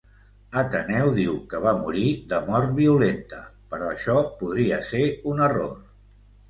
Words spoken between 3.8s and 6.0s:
això podria ser un error.